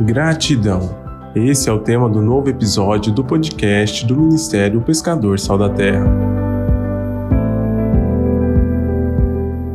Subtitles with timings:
[0.00, 0.96] Gratidão.
[1.34, 6.06] Esse é o tema do novo episódio do podcast do Ministério Pescador Sal da Terra.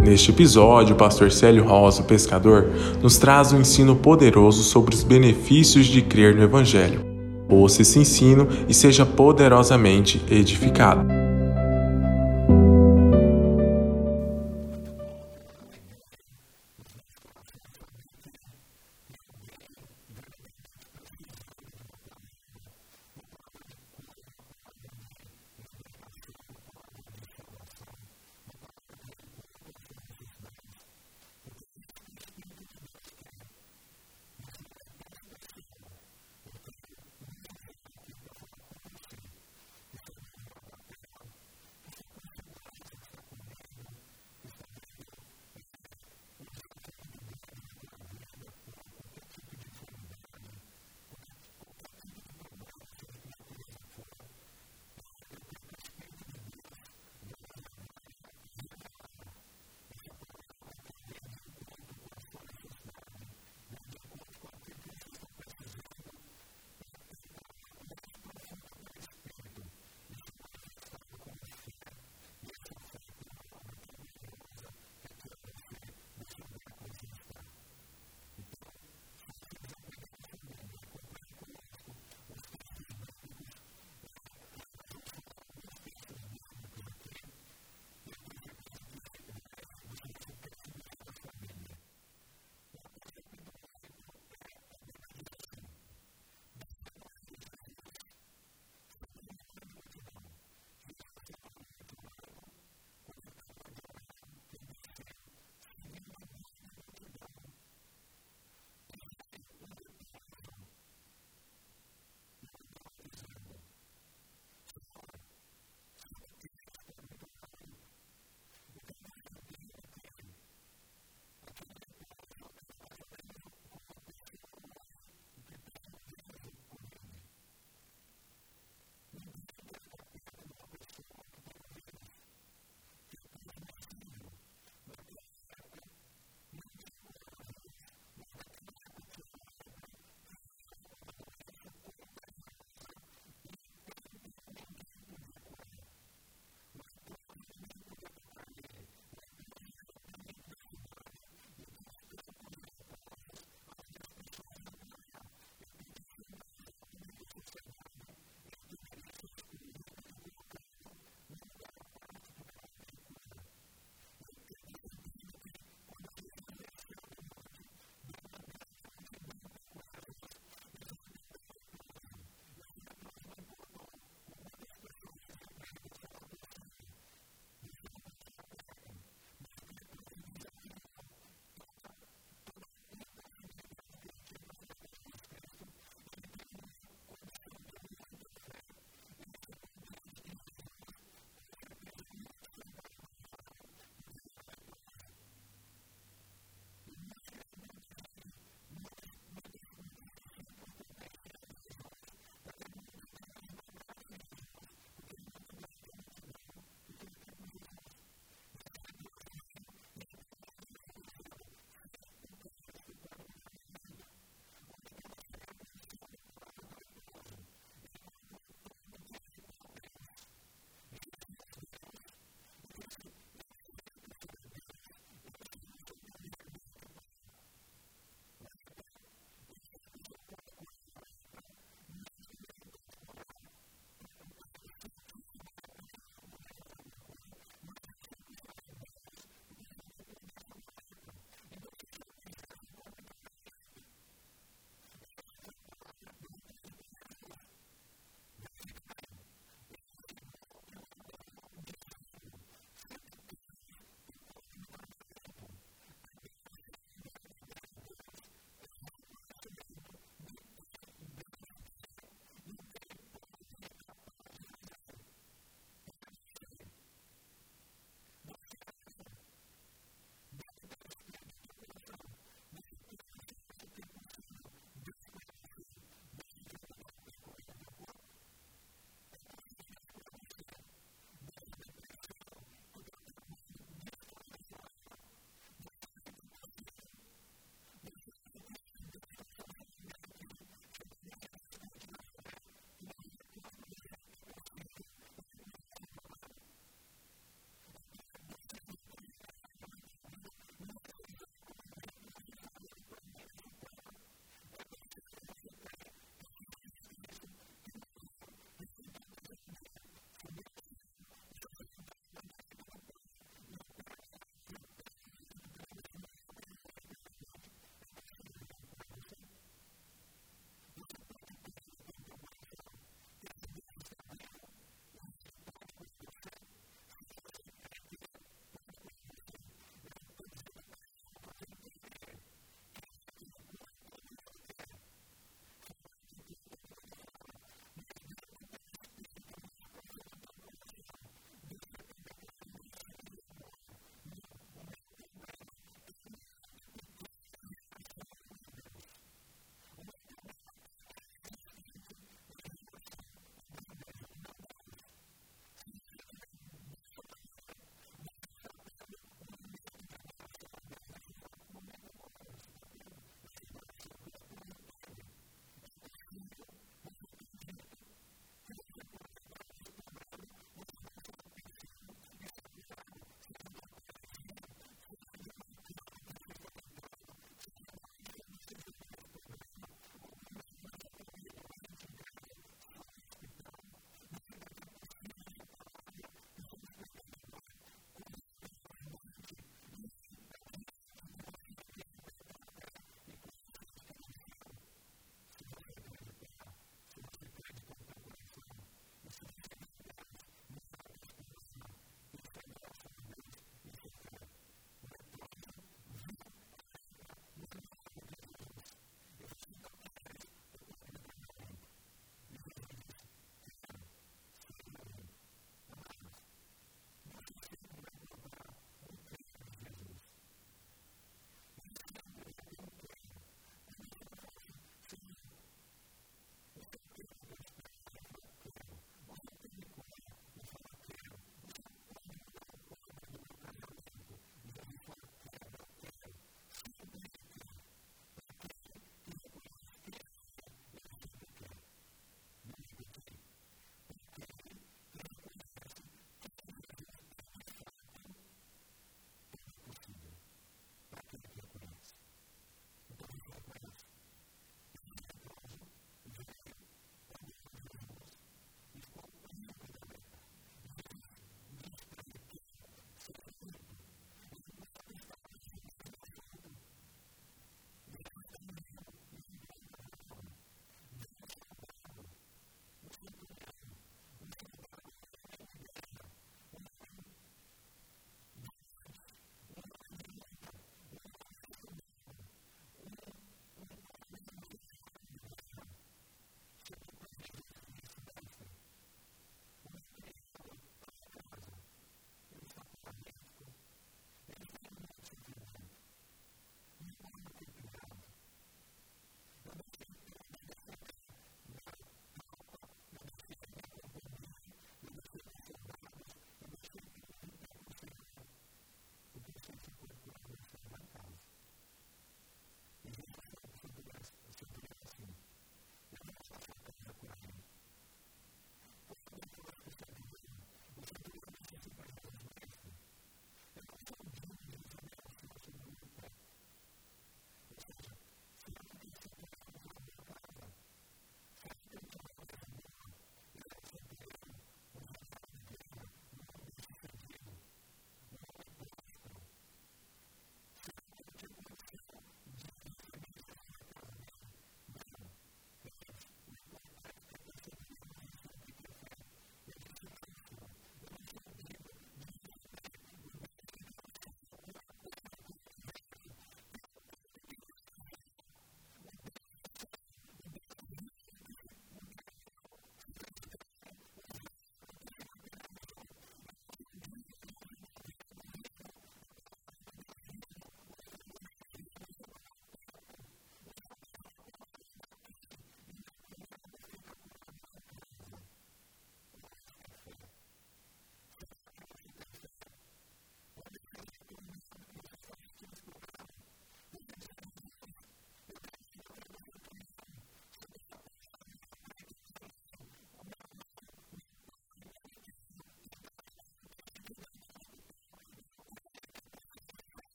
[0.00, 2.66] Neste episódio, o pastor Célio Rosa, pescador,
[3.02, 7.04] nos traz um ensino poderoso sobre os benefícios de crer no Evangelho.
[7.46, 11.15] Ouça esse ensino e seja poderosamente edificado.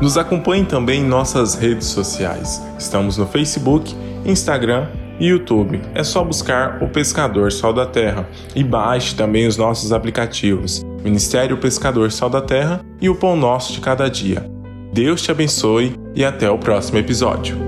[0.00, 2.62] Nos acompanhe também em nossas redes sociais.
[2.78, 5.80] Estamos no Facebook, Instagram e YouTube.
[5.94, 11.56] É só buscar o Pescador Sol da Terra e baixe também os nossos aplicativos Ministério
[11.56, 14.48] Pescador Sal da Terra e o Pão Nosso de Cada Dia.
[14.92, 17.67] Deus te abençoe e até o próximo episódio.